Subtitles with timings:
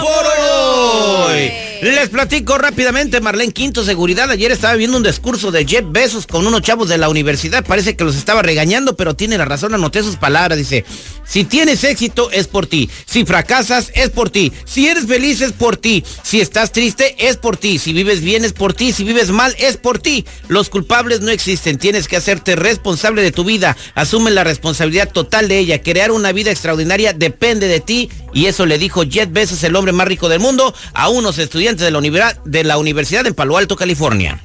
[0.00, 1.65] por hoy.
[1.82, 4.30] Les platico rápidamente, Marlene Quinto, seguridad.
[4.30, 7.64] Ayer estaba viendo un discurso de Jeff Bezos con unos chavos de la universidad.
[7.66, 9.74] Parece que los estaba regañando, pero tiene la razón.
[9.74, 10.58] Anoté sus palabras.
[10.58, 10.86] Dice,
[11.26, 12.88] si tienes éxito es por ti.
[13.04, 14.52] Si fracasas es por ti.
[14.64, 16.02] Si eres feliz es por ti.
[16.22, 17.78] Si estás triste es por ti.
[17.78, 18.92] Si vives bien es por ti.
[18.92, 20.24] Si vives mal es por ti.
[20.48, 21.76] Los culpables no existen.
[21.76, 23.76] Tienes que hacerte responsable de tu vida.
[23.94, 25.82] Asume la responsabilidad total de ella.
[25.82, 28.10] Crear una vida extraordinaria depende de ti.
[28.32, 31.66] Y eso le dijo Jeff Bezos, el hombre más rico del mundo, a unos estudiantes
[31.84, 34.40] de la, universidad, de la Universidad en Palo Alto, California.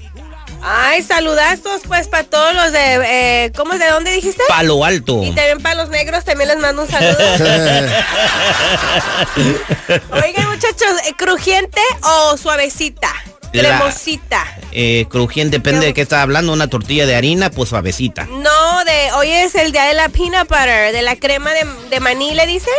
[0.63, 4.43] Ay, saludazos pues para todos los de, eh, ¿cómo es de dónde dijiste?
[4.47, 5.23] Palo Alto.
[5.23, 7.17] Y también para los negros también les mando un saludo.
[10.23, 13.09] Oigan muchachos, ¿eh, ¿crujiente o suavecita?
[13.53, 14.45] La- Cremosita.
[14.71, 16.53] Eh, crujiente, depende de qué está hablando.
[16.53, 18.25] Una tortilla de harina, pues suavecita.
[18.25, 21.99] No, de hoy es el día de la peanut butter, de la crema de, de
[21.99, 22.71] maní, ¿le dicen?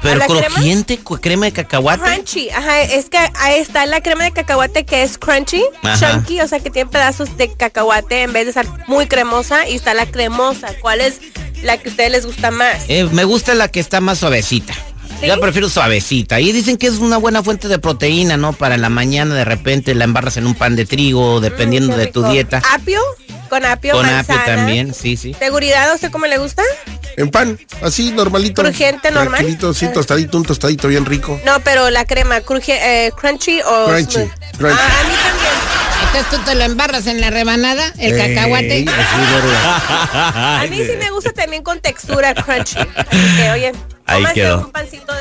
[0.00, 0.46] ¿A Pero crema?
[0.54, 2.02] crujiente, cu- crema de cacahuate.
[2.02, 6.12] Crunchy, ajá, es que ahí está la crema de cacahuate que es crunchy, Ajá.
[6.14, 9.76] chunky, o sea que tiene pedazos de cacahuate en vez de ser muy cremosa y
[9.76, 10.68] está la cremosa.
[10.80, 11.20] ¿Cuál es
[11.62, 12.76] la que a ustedes les gusta más?
[12.88, 14.72] Eh, me gusta la que está más suavecita.
[15.20, 15.26] ¿Sí?
[15.26, 16.40] Yo prefiero suavecita.
[16.40, 18.54] Y dicen que es una buena fuente de proteína, ¿no?
[18.54, 22.06] Para la mañana de repente la embarras en un pan de trigo, dependiendo Mm, de
[22.06, 22.62] tu dieta.
[22.72, 23.00] Apio,
[23.50, 24.40] con apio, Con manzana.
[24.42, 25.34] apio también, sí, sí.
[25.38, 25.90] ¿Seguridad?
[25.90, 26.62] ¿A usted cómo le gusta?
[27.18, 28.62] En pan, así normalito.
[28.62, 29.34] Crujiente, normal.
[29.34, 31.38] Tranquilito, sí, tostadito, un tostadito bien rico.
[31.44, 34.30] No, pero la crema, cruji- eh, crunchy o Crunchy, smooth?
[34.56, 34.78] crunchy.
[34.80, 35.52] Ah, a mí también.
[36.06, 38.84] Entonces tú te lo embarras en la rebanada, el Ey, cacahuate.
[38.88, 42.78] A mí sí me gusta también con textura crunchy.
[42.96, 43.72] Así que, oye,
[44.06, 44.60] Ahí quedó.
[44.60, 45.19] un pancito de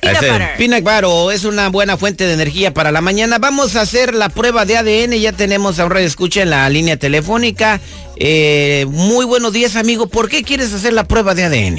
[0.00, 0.56] peanut butter.
[0.56, 3.38] Peanut butter es una buena fuente de energía para la mañana.
[3.38, 5.12] Vamos a hacer la prueba de ADN.
[5.20, 7.80] Ya tenemos a un radio escucha en la línea telefónica.
[8.16, 10.08] Eh, muy buenos días, amigo.
[10.08, 11.78] ¿Por qué quieres hacer la prueba de ADN?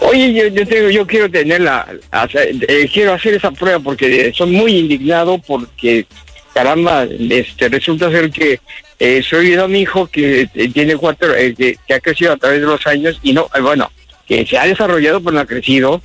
[0.00, 4.32] Oye, yo, yo, tengo, yo quiero tener la, hacer- eh, quiero hacer esa prueba porque
[4.36, 6.06] soy muy indignado porque,
[6.54, 8.60] caramba, este, resulta ser que
[8.98, 12.36] eh, soy de un hijo que eh, tiene cuatro, eh, que, que ha crecido a
[12.36, 13.90] través de los años y no, eh, bueno,
[14.28, 16.00] que se ha desarrollado pero no ha crecido,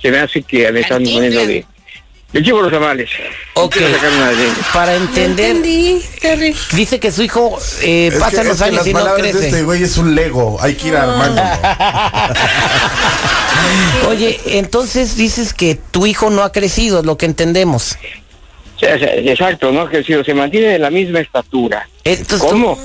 [0.00, 1.64] se me hace que me están poniendo de,
[2.32, 3.10] de chivo los tamales.
[3.54, 3.76] Ok.
[4.72, 6.54] Para entender, Entendí, Terry.
[6.72, 9.24] dice que su hijo eh, Es pasa que- los que años las y no palabras
[9.26, 9.46] de crece.
[9.48, 11.42] este güey es un Lego, hay que ir armando.
[14.08, 17.96] Oye, entonces dices que tu hijo no ha crecido, es lo que entendemos.
[18.80, 19.88] Exacto, ¿no?
[19.88, 21.88] Que si se mantiene de la misma estatura.
[22.04, 22.78] Entonces, ¿Cómo?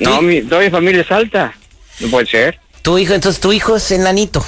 [0.00, 0.24] No, Sí.
[0.24, 1.52] mi, toda mi familia es alta.
[2.00, 2.58] No puede ser.
[2.82, 4.44] Tu, hijo, entonces tu hijo es enanito.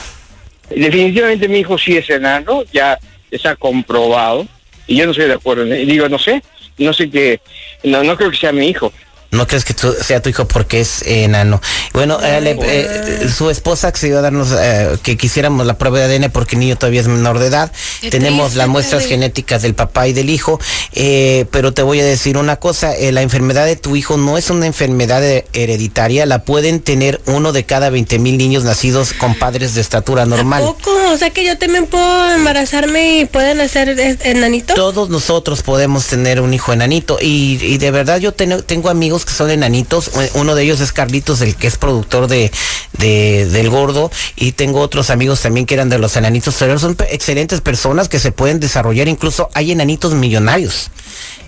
[0.71, 2.99] Definitivamente mi hijo sí es enano, ya
[3.31, 4.47] está comprobado,
[4.87, 5.65] y yo no estoy de acuerdo.
[5.65, 6.43] Digo, no sé,
[6.79, 7.41] no sé qué,
[7.85, 8.93] no, no creo que sea mi hijo.
[9.37, 11.61] No crees que sea tu hijo porque es enano.
[11.93, 16.05] Bueno, eh, le- eh, su esposa accedió a darnos eh, que quisiéramos la prueba de
[16.17, 17.71] ADN porque el niño todavía es menor de edad.
[18.01, 20.59] Qué Tenemos triste, las muestras genéticas del papá y del hijo.
[20.93, 24.39] eh, pero te voy a decir una cosa, eh, la enfermedad de tu hijo no
[24.39, 25.23] es una enfermedad
[25.53, 30.25] hereditaria, la pueden tener uno de cada 20 mil niños nacidos con padres de estatura
[30.27, 30.63] normal.
[30.63, 34.75] Poco, o sea que yo también puedo embarazarme y pueden hacer enanito.
[34.75, 39.25] Todos nosotros podemos tener un hijo enanito y, y de verdad yo ten- tengo amigos
[39.27, 40.11] que son enanitos.
[40.35, 42.51] Uno de ellos es Carlitos, el que es productor de,
[42.99, 44.11] de- del gordo.
[44.37, 46.55] Y tengo otros amigos también que eran de los enanitos.
[46.59, 49.09] Pero son excelentes personas que se pueden desarrollar.
[49.09, 50.91] Incluso hay enanitos millonarios.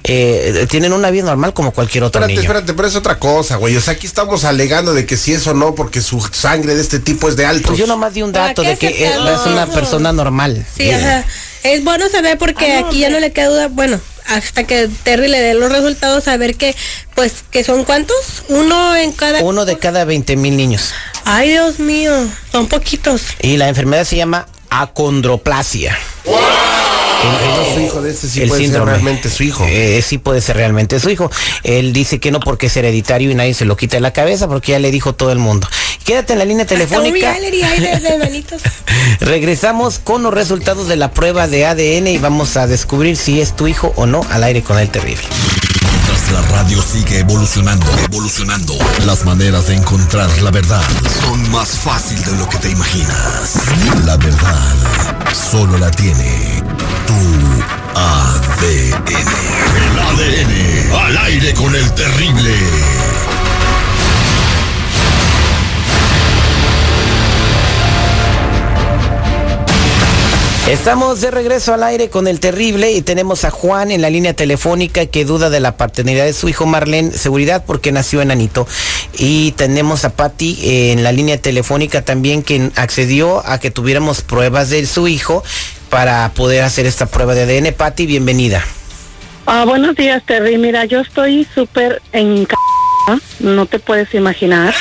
[0.05, 2.43] Eh, tienen una vida normal como cualquier otro Espérate, niño.
[2.43, 3.77] espérate, pero es otra cosa, güey.
[3.77, 6.81] O sea, aquí estamos alegando de que si es o no, porque su sangre de
[6.81, 7.69] este tipo es de altos.
[7.69, 9.17] Pues yo nomás di un ¿Para dato de que es,
[9.47, 10.65] una persona normal.
[10.77, 11.25] Sí, Eh, ajá.
[11.65, 14.89] Es bueno saber porque Ah, no, aquí ya no le queda duda, bueno, hasta que
[15.03, 16.75] Terry le dé los resultados, saber que,
[17.15, 18.17] pues, que son cuántos,
[18.49, 19.41] uno en cada...
[19.43, 20.93] Uno de cada 20 mil niños.
[21.25, 22.13] Ay, Dios mío,
[22.53, 23.23] son poquitos.
[23.43, 25.99] Y la enfermedad se llama acondroplasia.
[26.25, 28.93] El- el- Su hijo de sí el puede síndrome.
[28.93, 29.65] ser realmente su hijo.
[29.69, 31.31] Eh, sí puede ser realmente su hijo.
[31.65, 34.47] Él dice que no porque es hereditario y nadie se lo quita de la cabeza
[34.47, 35.69] porque ya le dijo todo el mundo.
[36.09, 37.37] Quédate en la línea telefónica.
[39.21, 43.55] Regresamos con los resultados de la prueba de ADN y vamos a descubrir si es
[43.55, 45.23] tu hijo o no al aire con el terrible.
[45.83, 48.75] Mientras la radio sigue evolucionando, evolucionando,
[49.05, 50.81] las maneras de encontrar la verdad
[51.27, 53.57] son más fácil de lo que te imaginas.
[54.07, 54.77] La verdad
[55.51, 56.63] solo la tiene
[57.07, 57.13] tu
[58.01, 59.05] ADN.
[59.77, 62.55] El ADN al aire con el terrible.
[70.69, 74.35] Estamos de regreso al aire con el terrible y tenemos a Juan en la línea
[74.35, 78.67] telefónica que duda de la paternidad de su hijo Marlene, seguridad porque nació enanito.
[79.17, 80.59] Y tenemos a Patti
[80.93, 85.43] en la línea telefónica también que accedió a que tuviéramos pruebas de su hijo
[85.89, 87.73] para poder hacer esta prueba de ADN.
[87.73, 88.63] Patti, bienvenida.
[89.47, 90.59] Ah, buenos días, Terry.
[90.59, 92.47] Mira, yo estoy súper en
[93.41, 94.75] no te puedes imaginar.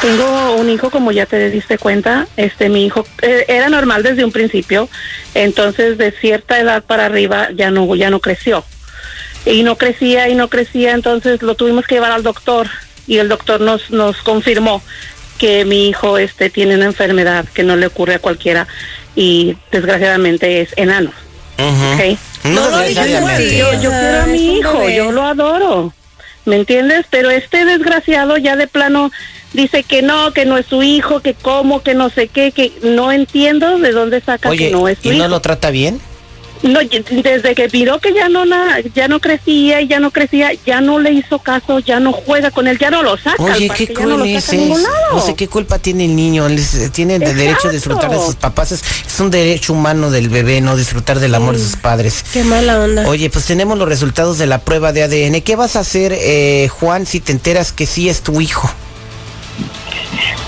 [0.00, 4.24] Tengo un hijo, como ya te diste cuenta, este mi hijo eh, era normal desde
[4.24, 4.88] un principio,
[5.34, 8.64] entonces de cierta edad para arriba ya no ya no creció.
[9.44, 12.68] Y no crecía y no crecía, entonces lo tuvimos que llevar al doctor
[13.08, 14.82] y el doctor nos nos confirmó
[15.38, 18.68] que mi hijo este tiene una enfermedad que no le ocurre a cualquiera
[19.16, 21.10] y desgraciadamente es enano.
[21.58, 22.18] ¿ok?
[22.44, 23.58] No, No así.
[23.58, 24.96] Yo, quiero a mi hijo, bebé.
[24.96, 25.92] yo lo adoro.
[26.48, 27.04] ¿Me entiendes?
[27.10, 29.10] Pero este desgraciado ya de plano
[29.52, 32.72] dice que no, que no es su hijo, que cómo, que no sé qué, que
[32.82, 35.24] no entiendo de dónde saca Oye, que no es su ¿y hijo.
[35.24, 36.00] no lo trata bien?
[36.62, 36.80] No,
[37.22, 40.80] desde que miró que ya no na- ya no crecía y ya no crecía, ya
[40.80, 43.40] no le hizo caso, ya no juega con él, ya no lo saca.
[43.42, 44.56] Oye, qué ya no es a.
[45.12, 46.46] No sé qué culpa tiene el niño.
[46.92, 48.72] Tiene el derecho de disfrutar de sus papás.
[48.72, 52.24] Es, es un derecho humano del bebé, no disfrutar del amor de sus padres.
[52.32, 53.06] Qué mala onda.
[53.08, 55.40] Oye, pues tenemos los resultados de la prueba de ADN.
[55.42, 58.68] ¿Qué vas a hacer, eh, Juan, si te enteras que sí es tu hijo?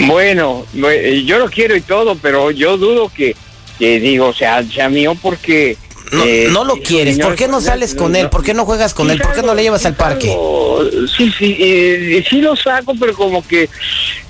[0.06, 3.36] Bueno, no, yo lo quiero y todo, pero yo dudo que,
[3.78, 5.76] que digo, sea, sea mío porque...
[6.12, 7.18] No, eh, no lo quieres.
[7.18, 8.24] ¿Por qué no sales con no, él?
[8.24, 8.30] no.
[8.30, 9.20] ¿Por qué no juegas con Sí él?
[9.20, 10.36] ¿Por qué no le llevas al parque?
[11.16, 13.68] Sí, sí, eh, sí lo saco, pero como que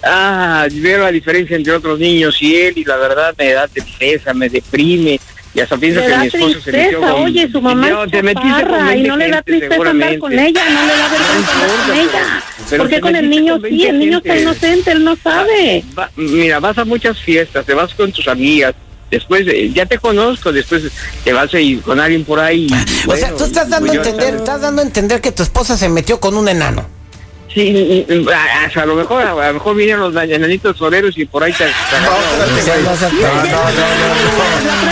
[0.03, 4.35] ah, veo la diferencia entre otros niños y él y la verdad me da tristeza,
[4.35, 5.21] me deprime
[5.53, 7.23] y hasta pienso que mi esposo se metió tristeza, con...
[7.25, 10.19] oye, su mamá No, es te metiste con y no le da gente, tristeza andar
[10.19, 12.44] con ella, no le da vergüenza andar con ella.
[12.71, 15.83] pero Porque con el niño con sí, el 20 niño está inocente, él no sabe.
[15.99, 18.75] Va- mira, vas a muchas fiestas, te vas con tus amigas,
[19.11, 20.85] después eh, ya te conozco, después
[21.25, 22.67] te vas a ir con alguien por ahí.
[22.69, 25.43] y, O sea, bueno, tú estás dando a entender, estás dando a entender que tu
[25.43, 27.00] esposa se metió con un enano.
[27.52, 31.42] Sí, a, a- a lo mejor, a, lo mejor vinieron los enanitos toreros y por
[31.42, 31.64] ahí te...
[31.64, 33.11] no No, no, no, no,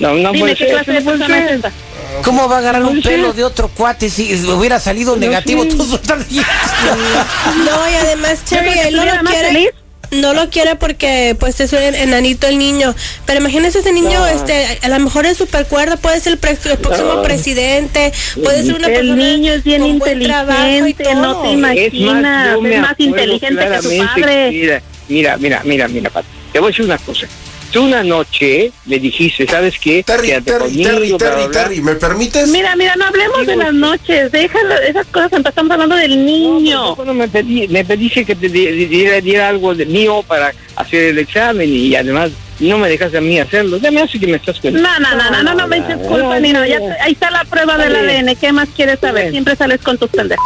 [0.00, 1.72] no, no Dime puede qué ser, clase de no puede persona es ser.
[2.22, 3.08] ¿Cómo va a agarrar un No sé.
[3.08, 5.64] pelo de otro cuate si hubiera salido negativo?
[5.64, 5.70] sé.
[5.72, 9.48] Sueltas- No, y además, Cherry, él no lo quiere.
[9.48, 9.68] feliz.
[10.10, 12.94] No lo quiere porque pues es un enanito el niño.
[13.26, 14.26] Pero imagínese ese niño, No.
[14.26, 17.22] este, a lo mejor es super cuerda, puede ser el, pre- el próximo No.
[17.22, 18.10] presidente,
[18.42, 21.42] puede ser una El persona niño es bien con buen trabajo y inteligente, no todo.
[21.42, 22.56] te imaginas.
[22.64, 24.50] Es más inteligente que su padre.
[24.50, 27.26] Mira, mira, mira, mira, mira, Pati, Te voy a decir una cosa.
[27.72, 30.02] Tú una noche le dijiste, ¿sabes qué?
[30.02, 31.62] Terry, Quédate Terry, conmigo, Terry, bla, Terry, bla, bla.
[31.62, 32.48] Terry, ¿me permites?
[32.48, 34.32] Mira, mira, no hablemos de las noches.
[34.32, 35.32] Déjalo, esas cosas.
[35.44, 36.82] Estamos hablando del niño.
[36.88, 40.52] No, cuando me pedí, me pediste que te di- diera, diera algo de mío para
[40.76, 43.76] hacer el examen y además no me dejas a mí hacerlo.
[43.76, 44.64] Ya me hace que me estás.
[44.64, 46.64] No, no, no, no, no, no me eches culpa ni nada.
[47.02, 47.94] Ahí está la prueba del.
[47.96, 48.34] ADN.
[48.36, 49.24] ¿Qué más quieres saber?
[49.24, 49.32] bien.
[49.32, 50.44] Siempre sales con tus pendejos.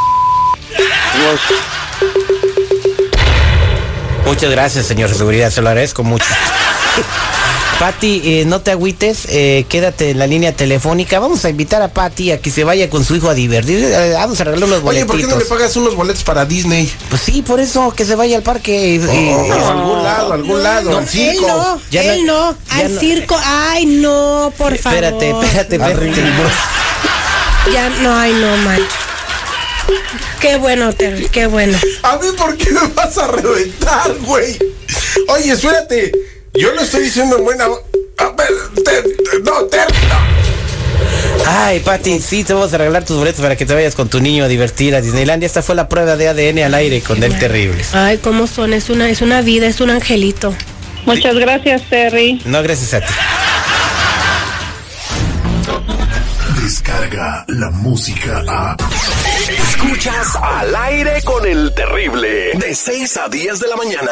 [4.26, 6.24] Muchas gracias, señor de seguridad, se lo agradezco mucho.
[7.78, 11.18] Pati, eh, no te agüites, eh, quédate en la línea telefónica.
[11.18, 13.82] Vamos a invitar a Pati a que se vaya con su hijo a divertir.
[13.82, 15.06] Eh, vamos a regalar unos Oye, boletitos.
[15.10, 16.88] ¿por qué no le pagas unos boletos para Disney?
[17.08, 19.00] Pues sí, por eso, que se vaya al parque.
[19.04, 22.76] Oh, a algún lado, a algún lado, No, al él no, Ya él no- ya
[22.86, 25.02] al no- circo, ay no, por favor.
[25.04, 26.22] Espérate, espérate, espérate.
[27.72, 28.80] Ya, no, ay no, man.
[30.40, 31.76] Qué bueno, Terry, qué bueno.
[32.02, 34.56] A mí, ¿por qué me vas a reventar, güey?
[35.28, 36.12] Oye, espérate.
[36.54, 37.64] Yo lo estoy diciendo en buena.
[37.64, 38.48] A ver,
[38.84, 39.04] Ter-
[39.42, 39.52] no.
[41.46, 44.20] Ay, Pati, sí, te vamos a regalar tus boletos para que te vayas con tu
[44.20, 45.46] niño a divertir a Disneylandia.
[45.46, 47.82] Esta fue la prueba de ADN al aire con el terrible.
[47.92, 50.54] Ay, cómo son, es una, es una vida, es un angelito.
[51.06, 52.40] Muchas gracias, Terry.
[52.44, 53.12] No, gracias a ti.
[56.62, 58.76] Descarga la música a.
[59.48, 62.52] Escuchas al aire con el terrible.
[62.54, 64.10] De 6 a 10 de la mañana.